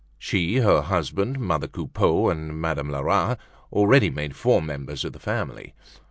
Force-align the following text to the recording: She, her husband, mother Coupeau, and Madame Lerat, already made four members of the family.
She, 0.17 0.57
her 0.61 0.81
husband, 0.81 1.37
mother 1.37 1.67
Coupeau, 1.67 2.31
and 2.31 2.59
Madame 2.59 2.89
Lerat, 2.89 3.37
already 3.71 4.09
made 4.09 4.35
four 4.35 4.59
members 4.59 5.05
of 5.05 5.13
the 5.13 5.19
family. 5.19 5.75